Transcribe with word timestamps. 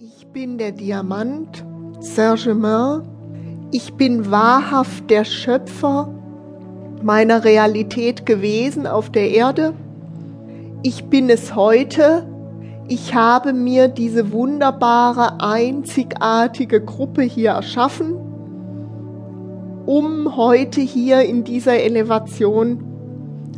Ich 0.00 0.28
bin 0.28 0.58
der 0.58 0.70
Diamant, 0.70 1.64
Saint-Germain. 1.98 3.02
Ich 3.72 3.94
bin 3.94 4.30
wahrhaft 4.30 5.10
der 5.10 5.24
Schöpfer 5.24 6.08
meiner 7.02 7.42
Realität 7.42 8.24
gewesen 8.24 8.86
auf 8.86 9.10
der 9.10 9.32
Erde. 9.32 9.74
Ich 10.84 11.06
bin 11.06 11.28
es 11.28 11.56
heute. 11.56 12.28
Ich 12.86 13.12
habe 13.16 13.52
mir 13.52 13.88
diese 13.88 14.30
wunderbare, 14.30 15.40
einzigartige 15.40 16.80
Gruppe 16.80 17.22
hier 17.22 17.50
erschaffen, 17.50 18.14
um 19.84 20.36
heute 20.36 20.80
hier 20.80 21.22
in 21.22 21.42
dieser 21.42 21.80
Elevation 21.80 22.84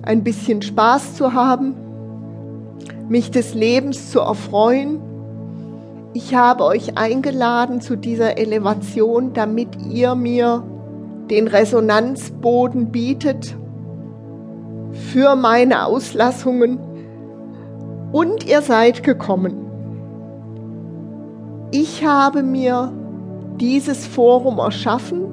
ein 0.00 0.24
bisschen 0.24 0.62
Spaß 0.62 1.16
zu 1.16 1.34
haben, 1.34 1.74
mich 3.10 3.30
des 3.30 3.52
Lebens 3.52 4.10
zu 4.10 4.20
erfreuen. 4.20 5.09
Ich 6.12 6.34
habe 6.34 6.64
euch 6.64 6.98
eingeladen 6.98 7.80
zu 7.80 7.94
dieser 7.94 8.36
Elevation, 8.36 9.32
damit 9.32 9.68
ihr 9.88 10.16
mir 10.16 10.64
den 11.30 11.46
Resonanzboden 11.46 12.90
bietet 12.90 13.56
für 14.92 15.36
meine 15.36 15.86
Auslassungen 15.86 16.80
und 18.10 18.44
ihr 18.44 18.62
seid 18.62 19.04
gekommen. 19.04 19.54
Ich 21.70 22.04
habe 22.04 22.42
mir 22.42 22.92
dieses 23.60 24.04
Forum 24.04 24.58
erschaffen 24.58 25.26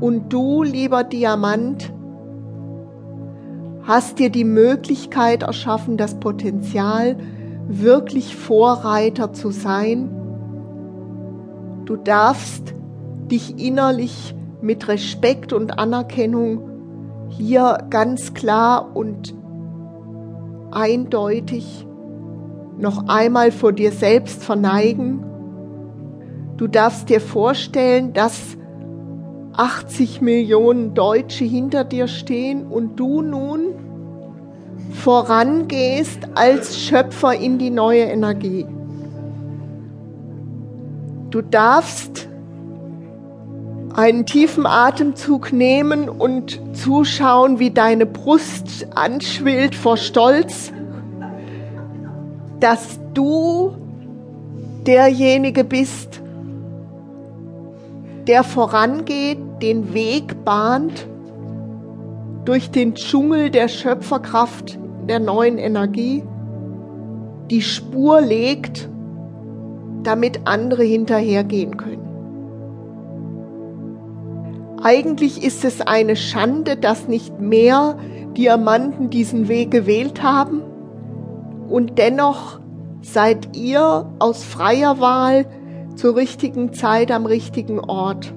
und 0.00 0.32
du, 0.32 0.62
lieber 0.62 1.02
Diamant, 1.02 1.92
hast 3.82 4.20
dir 4.20 4.30
die 4.30 4.44
Möglichkeit 4.44 5.42
erschaffen, 5.42 5.96
das 5.96 6.20
Potenzial, 6.20 7.16
wirklich 7.80 8.36
Vorreiter 8.36 9.32
zu 9.32 9.50
sein. 9.50 10.10
Du 11.84 11.96
darfst 11.96 12.74
dich 13.30 13.64
innerlich 13.64 14.34
mit 14.60 14.88
Respekt 14.88 15.52
und 15.52 15.78
Anerkennung 15.78 17.28
hier 17.28 17.78
ganz 17.90 18.34
klar 18.34 18.94
und 18.94 19.34
eindeutig 20.70 21.86
noch 22.78 23.08
einmal 23.08 23.52
vor 23.52 23.72
dir 23.72 23.92
selbst 23.92 24.44
verneigen. 24.44 25.24
Du 26.56 26.66
darfst 26.66 27.08
dir 27.08 27.20
vorstellen, 27.20 28.12
dass 28.12 28.56
80 29.54 30.20
Millionen 30.20 30.94
Deutsche 30.94 31.44
hinter 31.44 31.84
dir 31.84 32.08
stehen 32.08 32.66
und 32.66 32.96
du 32.96 33.22
nun 33.22 33.74
vorangehst 34.92 36.20
als 36.34 36.78
Schöpfer 36.78 37.34
in 37.34 37.58
die 37.58 37.70
neue 37.70 38.04
Energie. 38.04 38.66
Du 41.30 41.40
darfst 41.40 42.28
einen 43.94 44.26
tiefen 44.26 44.66
Atemzug 44.66 45.52
nehmen 45.52 46.08
und 46.08 46.60
zuschauen, 46.74 47.58
wie 47.58 47.70
deine 47.70 48.06
Brust 48.06 48.86
anschwillt 48.94 49.74
vor 49.74 49.96
Stolz, 49.96 50.72
dass 52.60 53.00
du 53.14 53.74
derjenige 54.86 55.64
bist, 55.64 56.20
der 58.26 58.44
vorangeht, 58.44 59.38
den 59.60 59.94
Weg 59.94 60.44
bahnt 60.44 61.06
durch 62.44 62.70
den 62.70 62.94
Dschungel 62.94 63.50
der 63.50 63.68
Schöpferkraft 63.68 64.78
der 65.08 65.20
neuen 65.20 65.58
Energie, 65.58 66.22
die 67.50 67.62
Spur 67.62 68.20
legt, 68.20 68.88
damit 70.02 70.42
andere 70.44 70.82
hinterhergehen 70.82 71.76
können. 71.76 72.08
Eigentlich 74.82 75.44
ist 75.44 75.64
es 75.64 75.80
eine 75.80 76.16
Schande, 76.16 76.76
dass 76.76 77.06
nicht 77.06 77.40
mehr 77.40 77.96
Diamanten 78.36 79.10
diesen 79.10 79.48
Weg 79.48 79.70
gewählt 79.70 80.22
haben 80.22 80.62
und 81.68 81.98
dennoch 81.98 82.60
seid 83.00 83.56
ihr 83.56 84.06
aus 84.18 84.42
freier 84.42 85.00
Wahl 85.00 85.46
zur 85.96 86.16
richtigen 86.16 86.72
Zeit 86.72 87.12
am 87.12 87.26
richtigen 87.26 87.78
Ort. 87.80 88.34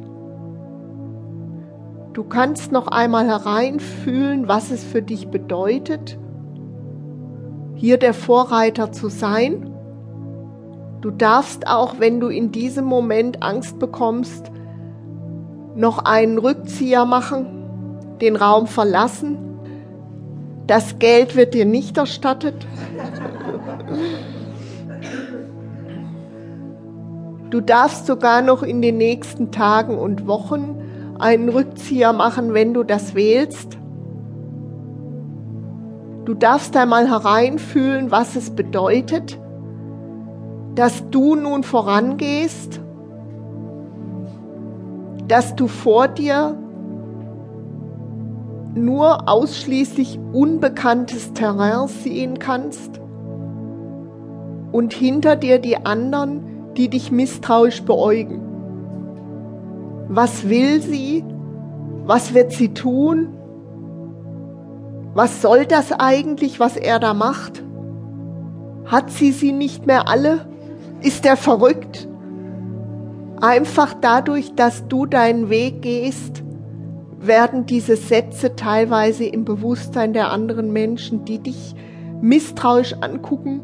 Du 2.13 2.23
kannst 2.23 2.71
noch 2.71 2.87
einmal 2.87 3.27
hereinfühlen, 3.27 4.47
was 4.47 4.71
es 4.71 4.83
für 4.83 5.01
dich 5.01 5.27
bedeutet, 5.27 6.17
hier 7.75 7.97
der 7.97 8.13
Vorreiter 8.13 8.91
zu 8.91 9.09
sein. 9.09 9.71
Du 11.01 11.11
darfst 11.11 11.67
auch, 11.67 11.99
wenn 11.99 12.19
du 12.19 12.29
in 12.29 12.51
diesem 12.51 12.85
Moment 12.85 13.43
Angst 13.43 13.77
bekommst, 13.77 14.51
noch 15.75 15.99
einen 15.99 16.37
Rückzieher 16.37 17.05
machen, 17.05 17.45
den 18.21 18.35
Raum 18.35 18.65
verlassen. 18.65 19.37
Das 20.67 20.97
Geld 20.97 21.35
wird 21.35 21.53
dir 21.53 21.65
nicht 21.65 21.97
erstattet. 21.97 22.65
Du 27.51 27.61
darfst 27.61 28.07
sogar 28.07 28.41
noch 28.41 28.63
in 28.63 28.81
den 28.81 28.97
nächsten 28.97 29.51
Tagen 29.51 29.97
und 29.97 30.27
Wochen 30.27 30.81
einen 31.19 31.49
Rückzieher 31.49 32.13
machen, 32.13 32.53
wenn 32.53 32.73
du 32.73 32.83
das 32.83 33.15
wählst. 33.15 33.77
Du 36.25 36.33
darfst 36.33 36.75
einmal 36.75 37.09
hereinfühlen, 37.09 38.11
was 38.11 38.35
es 38.35 38.49
bedeutet, 38.49 39.39
dass 40.75 41.09
du 41.09 41.35
nun 41.35 41.63
vorangehst 41.63 42.81
dass 45.27 45.55
du 45.55 45.67
vor 45.67 46.07
dir 46.07 46.57
nur 48.75 49.29
ausschließlich 49.29 50.19
unbekanntes 50.33 51.33
Terrain 51.33 51.87
sehen 51.87 52.39
kannst 52.39 52.99
und 54.71 54.93
hinter 54.93 55.35
dir 55.35 55.59
die 55.59 55.77
anderen, 55.85 56.73
die 56.75 56.89
dich 56.89 57.11
misstrauisch 57.11 57.83
beäugen. 57.83 58.41
Was 60.09 60.49
will 60.49 60.81
sie? 60.81 61.23
Was 62.05 62.33
wird 62.33 62.51
sie 62.51 62.73
tun? 62.73 63.29
Was 65.15 65.41
soll 65.41 65.65
das 65.65 65.93
eigentlich, 65.93 66.59
was 66.59 66.75
er 66.75 66.99
da 66.99 67.13
macht? 67.13 67.63
Hat 68.85 69.09
sie 69.09 69.31
sie 69.31 69.53
nicht 69.53 69.85
mehr 69.85 70.09
alle? 70.09 70.45
Ist 71.01 71.25
er 71.25 71.37
verrückt? 71.37 72.09
Einfach 73.39 73.93
dadurch, 73.93 74.55
dass 74.55 74.89
du 74.89 75.05
deinen 75.05 75.49
Weg 75.49 75.81
gehst, 75.81 76.43
werden 77.17 77.65
diese 77.65 77.95
Sätze 77.95 78.57
teilweise 78.57 79.23
im 79.23 79.45
Bewusstsein 79.45 80.11
der 80.11 80.31
anderen 80.31 80.73
Menschen, 80.73 81.23
die 81.23 81.39
dich 81.39 81.75
misstrauisch 82.19 82.93
angucken, 82.99 83.61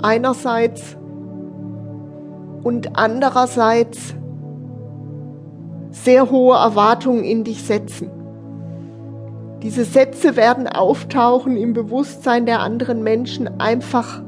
einerseits 0.00 0.96
und 2.62 2.96
andererseits 2.96 4.14
sehr 5.90 6.30
hohe 6.30 6.56
Erwartungen 6.56 7.24
in 7.24 7.44
dich 7.44 7.62
setzen. 7.62 8.10
Diese 9.62 9.84
Sätze 9.84 10.36
werden 10.36 10.66
auftauchen 10.66 11.56
im 11.56 11.74
Bewusstsein 11.74 12.46
der 12.46 12.60
anderen 12.60 13.02
Menschen 13.02 13.60
einfach, 13.60 14.22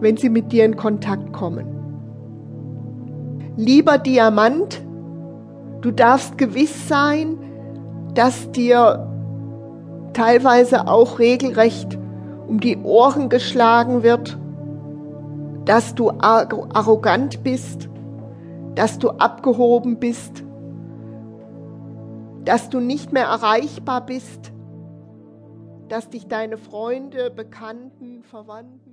wenn 0.00 0.18
sie 0.18 0.28
mit 0.28 0.52
dir 0.52 0.66
in 0.66 0.76
Kontakt 0.76 1.32
kommen. 1.32 1.66
Lieber 3.56 3.96
Diamant, 3.96 4.82
du 5.80 5.90
darfst 5.90 6.36
gewiss 6.36 6.88
sein, 6.88 7.38
dass 8.14 8.50
dir 8.52 9.08
teilweise 10.12 10.88
auch 10.88 11.18
regelrecht 11.18 11.98
um 12.46 12.60
die 12.60 12.76
Ohren 12.82 13.30
geschlagen 13.30 14.02
wird, 14.02 14.38
dass 15.64 15.94
du 15.94 16.10
arrogant 16.10 17.42
bist, 17.42 17.88
dass 18.74 18.98
du 18.98 19.08
abgehoben 19.10 19.98
bist, 19.98 20.44
dass 22.44 22.68
du 22.68 22.80
nicht 22.80 23.12
mehr 23.12 23.26
erreichbar 23.26 24.04
bist, 24.04 24.52
dass 25.88 26.10
dich 26.10 26.26
deine 26.26 26.58
Freunde, 26.58 27.30
Bekannten, 27.30 28.22
Verwandten 28.22 28.91